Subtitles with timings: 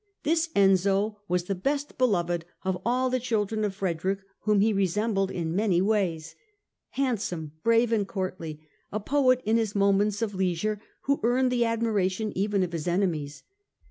[0.23, 5.29] This Enzio was the best beloved of all the children of Frederick, whom he resembled
[5.29, 6.35] in many ways.
[6.97, 8.59] Hand some, brave and courtly,
[8.91, 13.43] a poet in his moments of leisure, he earned the admiration even of his enemies.